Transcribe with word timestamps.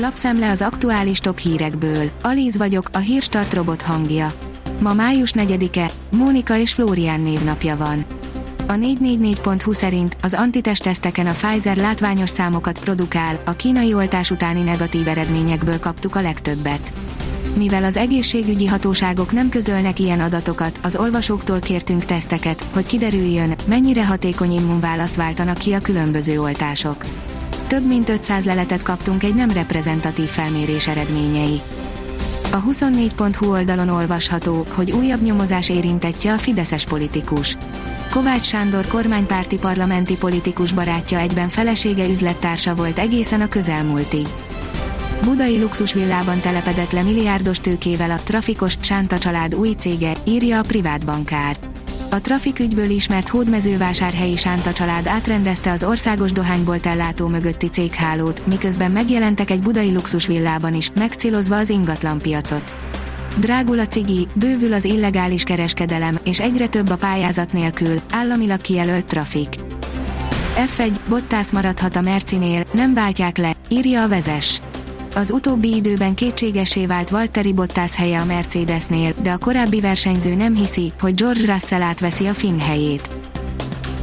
Lapszemle 0.00 0.50
az 0.50 0.62
aktuális 0.62 1.18
top 1.18 1.38
hírekből. 1.38 2.10
Alíz 2.22 2.56
vagyok, 2.56 2.88
a 2.92 2.98
hírstart 2.98 3.54
robot 3.54 3.82
hangja. 3.82 4.32
Ma 4.80 4.92
május 4.92 5.32
4-e, 5.34 5.90
Mónika 6.10 6.56
és 6.56 6.72
Flórián 6.72 7.20
névnapja 7.20 7.76
van. 7.76 8.04
A 8.66 8.72
444.hu 8.72 9.72
szerint 9.72 10.16
az 10.22 10.34
antitestteszteken 10.34 11.26
a 11.26 11.32
Pfizer 11.32 11.76
látványos 11.76 12.30
számokat 12.30 12.78
produkál, 12.78 13.40
a 13.44 13.52
kínai 13.52 13.94
oltás 13.94 14.30
utáni 14.30 14.62
negatív 14.62 15.08
eredményekből 15.08 15.78
kaptuk 15.78 16.16
a 16.16 16.20
legtöbbet. 16.20 16.92
Mivel 17.56 17.84
az 17.84 17.96
egészségügyi 17.96 18.66
hatóságok 18.66 19.32
nem 19.32 19.48
közölnek 19.48 19.98
ilyen 19.98 20.20
adatokat, 20.20 20.80
az 20.82 20.96
olvasóktól 20.96 21.58
kértünk 21.58 22.04
teszteket, 22.04 22.64
hogy 22.72 22.86
kiderüljön, 22.86 23.54
mennyire 23.66 24.06
hatékony 24.06 24.52
immunválaszt 24.52 25.16
váltanak 25.16 25.58
ki 25.58 25.72
a 25.72 25.80
különböző 25.80 26.40
oltások. 26.40 27.04
Több 27.68 27.86
mint 27.86 28.08
500 28.08 28.44
leletet 28.44 28.82
kaptunk 28.82 29.22
egy 29.22 29.34
nem 29.34 29.50
reprezentatív 29.50 30.26
felmérés 30.26 30.88
eredményei. 30.88 31.60
A 32.52 32.62
24.hu 32.62 33.50
oldalon 33.50 33.88
olvasható, 33.88 34.66
hogy 34.70 34.92
újabb 34.92 35.22
nyomozás 35.22 35.68
érintetje 35.68 36.32
a 36.32 36.38
fideszes 36.38 36.84
politikus. 36.84 37.56
Kovács 38.10 38.46
Sándor 38.46 38.86
kormánypárti 38.86 39.58
parlamenti 39.58 40.16
politikus 40.16 40.72
barátja 40.72 41.18
egyben 41.18 41.48
felesége 41.48 42.08
üzlettársa 42.08 42.74
volt 42.74 42.98
egészen 42.98 43.40
a 43.40 43.48
közelmúltig. 43.48 44.26
Budai 45.22 45.58
luxusvillában 45.60 46.40
telepedett 46.40 46.92
le 46.92 47.02
milliárdos 47.02 47.58
tőkével 47.58 48.10
a 48.10 48.20
trafikos 48.24 48.74
Sánta 48.80 49.18
család 49.18 49.54
új 49.54 49.70
cége, 49.78 50.12
írja 50.24 50.58
a 50.58 50.62
privát 50.62 51.06
bankár. 51.06 51.56
A 52.10 52.20
trafik 52.20 52.58
ügyből 52.58 52.90
ismert 52.90 53.28
hódmezővásárhelyi 53.28 54.36
Sánta 54.36 54.72
család 54.72 55.06
átrendezte 55.06 55.70
az 55.70 55.84
országos 55.84 56.32
dohánybolt 56.32 56.86
ellátó 56.86 57.26
mögötti 57.26 57.68
céghálót, 57.68 58.46
miközben 58.46 58.90
megjelentek 58.90 59.50
egy 59.50 59.60
budai 59.60 59.92
luxusvillában 59.92 60.74
is, 60.74 60.90
megcélozva 60.94 61.56
az 61.56 61.68
ingatlanpiacot. 61.68 62.74
Drágul 63.38 63.78
a 63.78 63.86
cigi, 63.86 64.28
bővül 64.32 64.72
az 64.72 64.84
illegális 64.84 65.42
kereskedelem, 65.42 66.18
és 66.24 66.40
egyre 66.40 66.66
több 66.66 66.90
a 66.90 66.96
pályázat 66.96 67.52
nélkül, 67.52 68.00
államilag 68.10 68.60
kijelölt 68.60 69.06
trafik. 69.06 69.48
F1, 70.76 70.96
Bottas 71.08 71.52
maradhat 71.52 71.96
a 71.96 72.00
Mercinél, 72.00 72.66
nem 72.72 72.94
váltják 72.94 73.36
le, 73.36 73.52
írja 73.68 74.02
a 74.02 74.08
vezes. 74.08 74.60
Az 75.18 75.30
utóbbi 75.30 75.74
időben 75.74 76.14
kétségesé 76.14 76.86
vált 76.86 77.10
Valtteri 77.10 77.52
Bottas 77.52 77.94
helye 77.94 78.20
a 78.20 78.24
Mercedesnél, 78.24 79.14
de 79.22 79.30
a 79.30 79.38
korábbi 79.38 79.80
versenyző 79.80 80.34
nem 80.34 80.54
hiszi, 80.54 80.92
hogy 81.00 81.14
George 81.14 81.52
Russell 81.52 81.82
átveszi 81.82 82.26
a 82.26 82.34
Finn 82.34 82.58
helyét. 82.58 83.08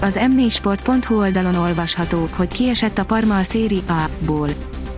Az 0.02 0.20
m4sport.hu 0.22 1.18
oldalon 1.18 1.56
olvasható, 1.56 2.30
hogy 2.36 2.48
kiesett 2.48 2.98
a 2.98 3.06
Parma 3.06 3.38
a 3.38 3.44
Széri 3.44 3.82
A-ból. 3.88 4.50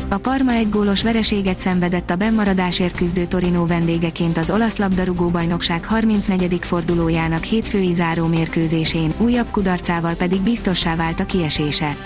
A 0.10 0.18
Parma 0.18 0.52
egy 0.52 0.70
gólos 0.70 1.04
vereséget 1.04 1.60
szenvedett 1.60 2.10
a 2.10 2.16
bennmaradásért 2.16 2.96
küzdő 2.96 3.26
Torino 3.26 3.66
vendégeként 3.66 4.38
az 4.38 4.50
olasz 4.50 4.78
labdarúgó 4.78 5.28
bajnokság 5.28 5.86
34. 5.86 6.58
fordulójának 6.62 7.44
hétfői 7.44 7.94
záró 7.94 8.26
mérkőzésén, 8.26 9.14
újabb 9.18 9.48
kudarcával 9.52 10.14
pedig 10.14 10.42
biztossá 10.42 10.96
vált 10.96 11.20
a 11.20 11.26
kiesése. 11.26 11.98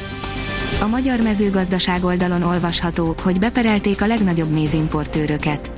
A 0.80 0.88
magyar 0.88 1.20
mezőgazdaság 1.20 2.04
oldalon 2.04 2.44
olvasható, 2.44 3.16
hogy 3.24 3.40
beperelték 3.40 4.02
a 4.02 4.08
legnagyobb 4.08 4.52
mézimportőröket. 4.52 5.72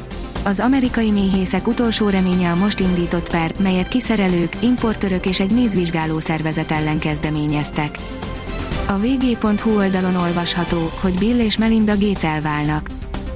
Az 0.43 0.59
amerikai 0.59 1.11
méhészek 1.11 1.67
utolsó 1.67 2.09
reménye 2.09 2.51
a 2.51 2.55
most 2.55 2.79
indított 2.79 3.29
per, 3.29 3.51
melyet 3.59 3.87
kiszerelők, 3.87 4.53
importőrök 4.59 5.25
és 5.25 5.39
egy 5.39 5.51
mézvizsgáló 5.51 6.19
szervezet 6.19 6.71
ellen 6.71 6.99
kezdeményeztek. 6.99 7.97
A 8.87 8.97
vg.hu 8.97 9.77
oldalon 9.77 10.15
olvasható, 10.15 10.91
hogy 10.99 11.17
Bill 11.17 11.39
és 11.39 11.57
Melinda 11.57 11.97
Gates 11.97 12.23
elválnak. 12.23 12.89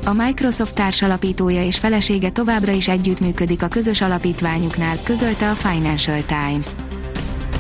A 0.06 0.14
Microsoft 0.14 0.76
társalapítója 0.76 1.64
és 1.64 1.78
felesége 1.78 2.30
továbbra 2.30 2.72
is 2.72 2.88
együttműködik 2.88 3.64
a 3.64 3.68
közös 3.68 4.02
alapítványuknál, 4.02 4.98
közölte 5.04 5.50
a 5.50 5.54
Financial 5.54 6.24
Times. 6.26 6.87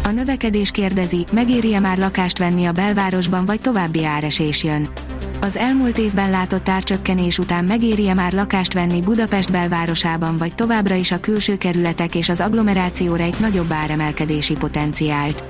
A 0.07 0.12
növekedés 0.12 0.72
kérdezi, 0.72 1.25
megéri-e 1.31 1.79
már 1.79 1.97
lakást 1.97 2.38
venni 2.38 2.66
a 2.66 2.72
belvárosban 2.72 3.45
vagy 3.45 3.62
további 3.62 4.06
áresés 4.06 4.63
jön. 4.63 4.90
Az 5.41 5.57
elmúlt 5.57 5.97
évben 5.97 6.29
látott 6.29 6.69
árcsökkenés 6.69 7.38
után 7.38 7.66
megéri-e 7.66 8.13
már 8.13 8.34
lakást 8.34 8.73
venni 8.73 9.01
Budapest 9.01 9.51
belvárosában 9.51 10.38
vagy 10.38 10.56
továbbra 10.56 10.96
is 10.96 11.12
a 11.12 11.19
külső 11.19 11.57
kerületek 11.57 12.16
és 12.16 12.29
az 12.29 12.40
agglomerációra 12.40 13.23
egy 13.23 13.35
nagyobb 13.40 13.72
áremelkedési 13.72 14.56
potenciált. 14.56 15.44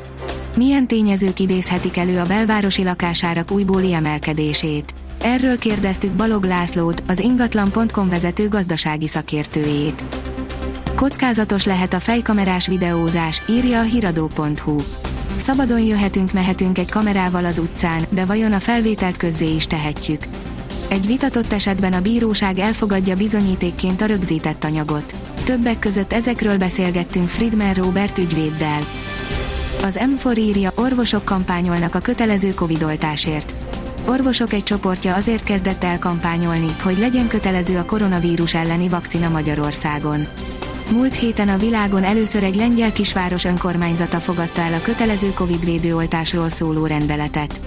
Milyen 0.56 0.88
tényezők 0.88 1.40
idézhetik 1.40 1.98
elő 1.98 2.20
a 2.20 2.26
belvárosi 2.26 2.84
lakásárak 2.84 3.52
újbóli 3.52 3.94
emelkedését? 3.94 4.94
Erről 5.22 5.58
kérdeztük 5.58 6.12
Balog 6.12 6.44
Lászlót, 6.44 7.04
az 7.08 7.20
ingatlan.com 7.20 8.10
vezető 8.10 8.48
gazdasági 8.48 9.08
szakértőjét. 9.08 10.04
Kockázatos 10.98 11.66
lehet 11.66 11.94
a 11.94 12.00
fejkamerás 12.00 12.68
videózás, 12.68 13.42
írja 13.50 13.80
a 13.80 13.84
hiradó.hu. 13.84 14.78
Szabadon 15.36 15.80
jöhetünk 15.80 16.34
mehetünk 16.34 16.78
egy 16.78 16.92
kamerával 16.92 17.46
az 17.46 17.58
utcán, 17.58 18.02
de 18.10 18.26
vajon 18.26 18.54
a 18.54 18.60
felvételt 18.60 19.18
közzé 19.18 19.56
is 19.56 19.68
tehetjük. 19.68 20.22
Egy 20.88 21.08
vitatott 21.08 21.54
esetben 21.54 21.94
a 21.94 22.02
bíróság 22.02 22.60
elfogadja 22.60 23.16
bizonyítékként 23.16 24.02
a 24.02 24.06
rögzített 24.06 24.64
anyagot. 24.64 25.16
Többek 25.44 25.80
között 25.80 26.14
ezekről 26.14 26.58
beszélgettünk 26.58 27.30
Friedman 27.30 27.74
Robert 27.74 28.18
ügyvéddel. 28.18 28.82
Az 29.84 30.00
M4 30.02 30.38
írja, 30.38 30.72
orvosok 30.76 31.26
kampányolnak 31.26 31.96
a 31.96 32.00
kötelező 32.00 32.54
covidoltásért. 32.54 33.54
Orvosok 34.06 34.54
egy 34.54 34.64
csoportja 34.64 35.16
azért 35.16 35.44
kezdett 35.44 35.84
el 35.84 36.00
kampányolni, 36.00 36.76
hogy 36.84 36.98
legyen 36.98 37.28
kötelező 37.28 37.78
a 37.78 37.86
koronavírus 37.86 38.54
elleni 38.54 38.90
vakcina 38.90 39.30
Magyarországon. 39.30 40.28
Múlt 40.92 41.16
héten 41.16 41.50
a 41.50 41.58
világon 41.58 42.04
először 42.04 42.44
egy 42.44 42.56
lengyel 42.56 42.92
kisváros 42.92 43.44
önkormányzata 43.44 44.20
fogadta 44.20 44.62
el 44.62 44.74
a 44.74 44.82
kötelező 44.82 45.34
Covid 45.34 45.66
védőoltásról 45.66 46.50
szóló 46.50 46.86
rendeletet. 46.86 47.62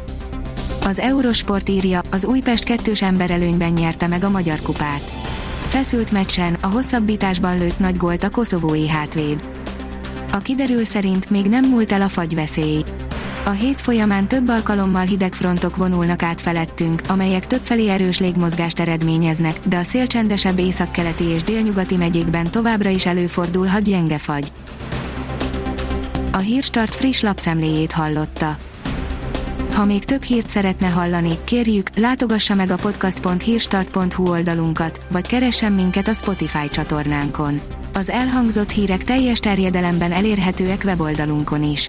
Az 0.85 0.99
Eurosport 0.99 1.69
írja, 1.69 2.01
az 2.11 2.25
Újpest 2.25 2.65
kettős 2.65 3.03
emberelőnyben 3.03 3.73
nyerte 3.73 4.07
meg 4.07 4.25
a 4.25 4.31
Magyar 4.31 4.61
Kupát. 4.61 5.13
Feszült 5.67 6.13
meccsen, 6.13 6.57
a 6.61 6.67
hosszabbításban 6.67 7.59
lőtt 7.59 7.79
nagy 7.79 7.97
gólt 7.97 8.23
a 8.23 8.31
koszovói 8.31 8.89
hátvéd. 8.89 9.49
A 10.33 10.39
kiderül 10.39 10.85
szerint 10.85 11.31
még 11.31 11.47
nem 11.47 11.65
múlt 11.65 11.93
el 11.93 12.01
a 12.01 12.09
fagyveszély. 12.09 12.83
A 13.45 13.51
hét 13.51 13.81
folyamán 13.81 14.29
több 14.29 14.49
alkalommal 14.49 15.05
hideg 15.05 15.35
frontok 15.35 15.77
vonulnak 15.77 16.23
át 16.23 16.41
felettünk, 16.41 17.03
amelyek 17.09 17.47
többfelé 17.47 17.89
erős 17.89 18.19
légmozgást 18.19 18.81
eredményeznek, 18.81 19.61
de 19.65 19.77
a 19.77 19.83
szélcsendesebb 19.83 20.59
északkeleti 20.59 21.25
és 21.25 21.43
délnyugati 21.43 21.97
megyékben 21.97 22.51
továbbra 22.51 22.89
is 22.89 23.07
előfordulhat 23.07 23.83
gyenge 23.83 24.19
fagy. 24.19 24.53
A 26.33 26.39
Hírstart 26.39 26.95
friss 26.95 27.21
lapszemléjét 27.21 27.93
hallotta. 27.93 28.57
Ha 29.73 29.85
még 29.85 30.05
több 30.05 30.23
hírt 30.23 30.47
szeretne 30.47 30.87
hallani, 30.87 31.39
kérjük, 31.45 31.89
látogassa 31.97 32.55
meg 32.55 32.71
a 32.71 32.77
podcast.hírstart.hu 32.77 34.29
oldalunkat, 34.29 35.01
vagy 35.11 35.27
keressen 35.27 35.73
minket 35.73 36.09
a 36.09 36.15
Spotify 36.15 36.69
csatornánkon. 36.69 37.61
Az 37.93 38.11
elhangzott 38.11 38.71
hírek 38.71 39.05
teljes 39.05 39.39
terjedelemben 39.39 40.13
elérhetőek 40.13 40.83
weboldalunkon 40.85 41.63
is. 41.63 41.89